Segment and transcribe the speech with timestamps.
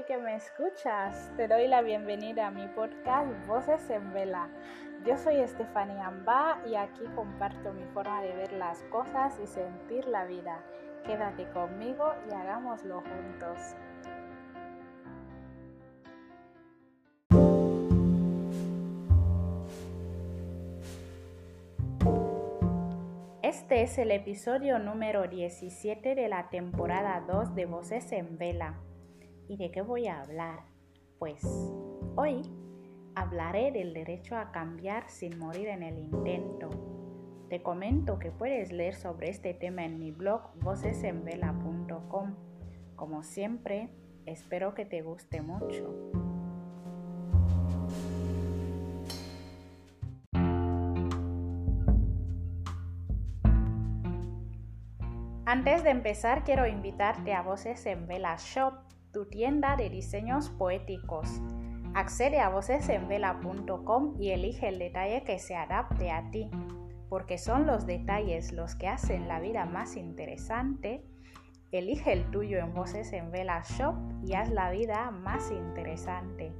[0.00, 1.30] que me escuchas.
[1.36, 4.48] Te doy la bienvenida a mi podcast Voces en Vela.
[5.04, 10.06] Yo soy Estefanía Amba y aquí comparto mi forma de ver las cosas y sentir
[10.08, 10.64] la vida.
[11.04, 13.58] Quédate conmigo y hagámoslo juntos.
[23.42, 28.78] Este es el episodio número 17 de la temporada 2 de Voces en Vela.
[29.52, 30.60] ¿Y de qué voy a hablar?
[31.18, 31.44] Pues
[32.16, 32.40] hoy
[33.14, 36.70] hablaré del derecho a cambiar sin morir en el intento.
[37.50, 42.34] Te comento que puedes leer sobre este tema en mi blog vocesenvela.com.
[42.96, 43.90] Como siempre,
[44.24, 45.94] espero que te guste mucho.
[55.44, 58.72] Antes de empezar, quiero invitarte a Voces en Vela Shop,
[59.12, 61.28] tu tienda de diseños poéticos.
[61.94, 66.50] Accede a vocesenvela.com y elige el detalle que se adapte a ti,
[67.08, 71.04] porque son los detalles los que hacen la vida más interesante.
[71.70, 76.52] Elige el tuyo en Voces en Vela Shop y haz la vida más interesante.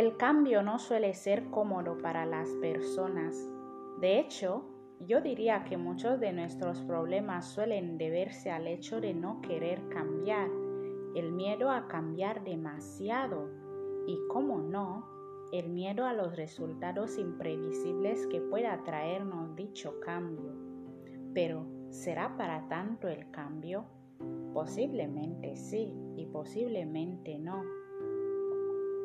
[0.00, 3.36] El cambio no suele ser cómodo para las personas.
[4.00, 4.64] De hecho,
[5.06, 10.48] yo diría que muchos de nuestros problemas suelen deberse al hecho de no querer cambiar,
[11.14, 13.50] el miedo a cambiar demasiado
[14.06, 15.06] y, como no,
[15.52, 20.54] el miedo a los resultados imprevisibles que pueda traernos dicho cambio.
[21.34, 23.84] Pero, ¿será para tanto el cambio?
[24.54, 27.79] Posiblemente sí y posiblemente no.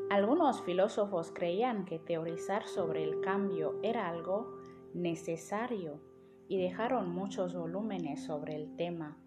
[0.10, 4.54] Algunos filósofos creían que teorizar sobre el cambio era algo
[4.94, 6.00] necesario
[6.48, 9.18] y dejaron muchos volúmenes sobre el tema.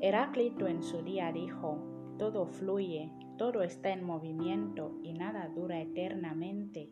[0.00, 1.78] Heráclito en su día dijo,
[2.18, 6.90] todo fluye, todo está en movimiento y nada dura eternamente.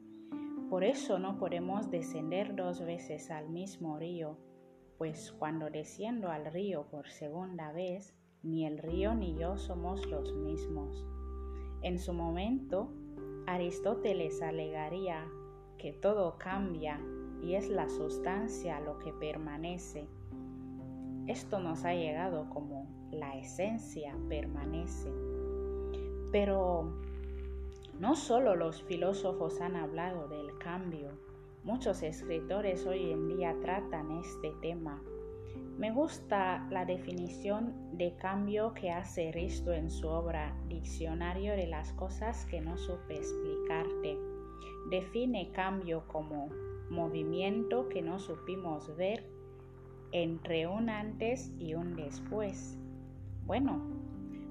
[0.68, 4.36] Por eso no podemos descender dos veces al mismo río,
[4.98, 10.34] pues cuando desciendo al río por segunda vez, ni el río ni yo somos los
[10.34, 11.06] mismos.
[11.82, 12.92] En su momento,
[13.46, 15.26] Aristóteles alegaría
[15.76, 17.00] que todo cambia
[17.42, 20.06] y es la sustancia lo que permanece.
[21.26, 25.10] Esto nos ha llegado como la esencia permanece.
[26.30, 26.92] Pero
[27.98, 31.10] no solo los filósofos han hablado del cambio,
[31.64, 35.02] muchos escritores hoy en día tratan este tema
[35.78, 41.92] me gusta la definición de cambio que hace Risto en su obra Diccionario de las
[41.94, 44.18] cosas que no supe explicarte.
[44.90, 46.48] Define cambio como
[46.90, 49.26] movimiento que no supimos ver
[50.12, 52.78] entre un antes y un después.
[53.46, 53.78] Bueno,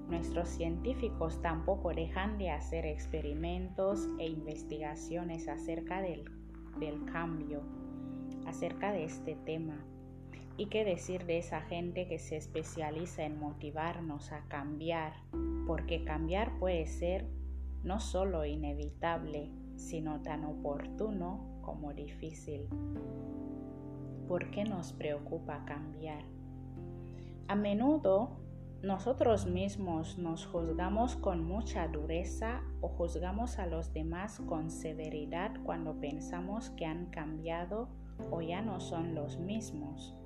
[0.10, 6.26] nuestros científicos tampoco dejan de hacer experimentos e investigaciones acerca del,
[6.80, 7.62] del cambio,
[8.48, 9.86] acerca de este tema.
[10.62, 15.14] ¿Y qué decir de esa gente que se especializa en motivarnos a cambiar?
[15.66, 17.26] Porque cambiar puede ser
[17.84, 22.68] no solo inevitable, sino tan oportuno como difícil.
[24.28, 26.26] ¿Por qué nos preocupa cambiar?
[27.48, 28.38] A menudo
[28.84, 36.00] nosotros mismos nos juzgamos con mucha dureza o juzgamos a los demás con severidad cuando
[36.00, 37.90] pensamos que han cambiado
[38.30, 40.21] o ya no son los mismos.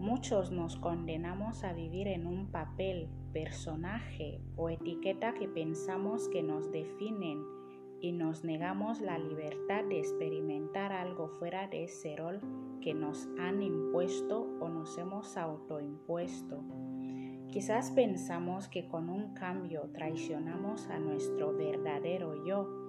[0.00, 6.72] Muchos nos condenamos a vivir en un papel, personaje o etiqueta que pensamos que nos
[6.72, 7.44] definen
[8.00, 12.40] y nos negamos la libertad de experimentar algo fuera de ese rol
[12.80, 16.64] que nos han impuesto o nos hemos autoimpuesto.
[17.50, 22.80] Quizás pensamos que con un cambio traicionamos a nuestro verdadero yo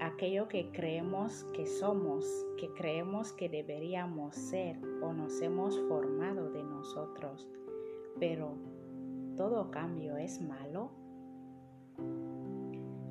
[0.00, 2.24] aquello que creemos que somos,
[2.56, 6.62] que creemos que deberíamos ser o nos hemos formado de
[8.18, 8.54] Pero,
[9.36, 10.90] ¿todo cambio es malo?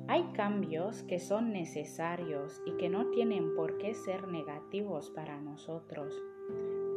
[0.08, 6.14] Hay cambios que son necesarios y que no tienen por qué ser negativos para nosotros.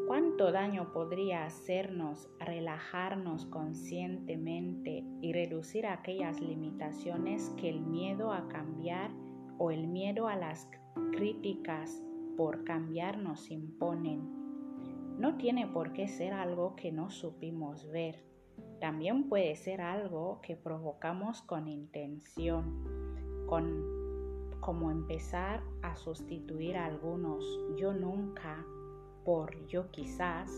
[0.07, 9.11] ¿Cuánto daño podría hacernos relajarnos conscientemente y reducir aquellas limitaciones que el miedo a cambiar
[9.57, 10.67] o el miedo a las
[11.11, 12.03] críticas
[12.35, 14.52] por cambiar nos imponen.
[15.17, 18.23] No tiene por qué ser algo que no supimos ver.
[18.79, 22.83] También puede ser algo que provocamos con intención,
[23.45, 27.45] con, como empezar a sustituir a algunos
[27.77, 28.65] yo nunca
[29.23, 30.51] por yo quizás,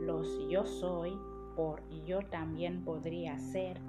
[0.00, 1.16] los yo soy
[1.54, 3.80] por yo también podría ser,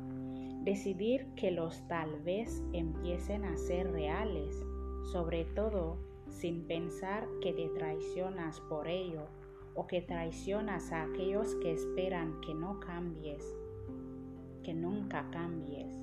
[0.63, 4.63] decidir que los tal vez empiecen a ser reales,
[5.11, 5.97] sobre todo
[6.29, 9.27] sin pensar que te traicionas por ello
[9.77, 13.45] o que traicionas a aquellos que esperan que no cambies,
[14.63, 15.93] que nunca cambies.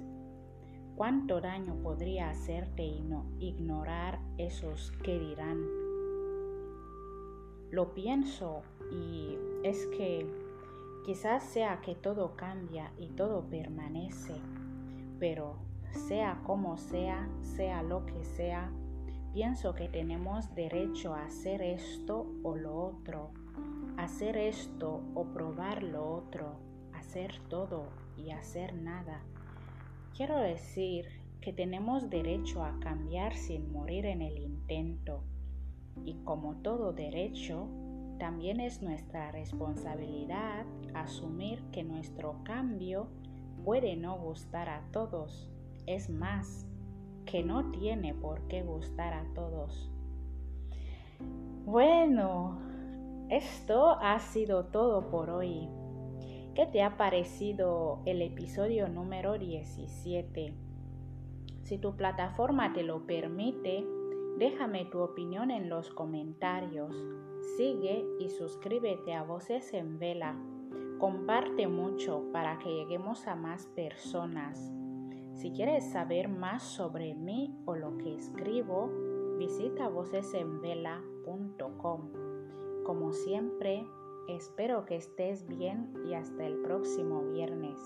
[0.95, 2.85] ¿Cuánto daño podría hacerte
[3.41, 5.61] ignorar esos que dirán?
[7.73, 8.63] Lo pienso
[8.93, 10.25] y es que
[11.05, 14.37] quizás sea que todo cambia y todo permanece,
[15.19, 15.57] pero
[16.07, 18.71] sea como sea, sea lo que sea,
[19.33, 23.33] pienso que tenemos derecho a hacer esto o lo otro,
[23.97, 26.57] hacer esto o probar lo otro,
[26.93, 29.23] hacer todo y hacer nada.
[30.17, 31.07] Quiero decir
[31.41, 35.23] que tenemos derecho a cambiar sin morir en el intento.
[36.05, 37.69] Y como todo derecho,
[38.19, 40.65] también es nuestra responsabilidad
[40.95, 43.09] asumir que nuestro cambio
[43.65, 45.51] puede no gustar a todos.
[45.87, 46.67] Es más,
[47.27, 49.91] que no tiene por qué gustar a todos.
[51.67, 52.59] Bueno,
[53.31, 55.69] esto ha sido todo por hoy.
[56.55, 60.55] ¿Qué te ha parecido el episodio número 17?
[61.63, 63.85] Si tu plataforma te lo permite,
[64.39, 66.95] déjame tu opinión en los comentarios.
[67.57, 70.37] Sigue y suscríbete a Voces en Vela.
[70.99, 74.73] Comparte mucho para que lleguemos a más personas.
[75.35, 78.91] Si quieres saber más sobre mí o lo que escribo,
[79.39, 82.24] visita vocesenvela.com.
[82.85, 83.89] Como siempre,
[84.29, 87.79] espero que estés bien y hasta el próximo viernes.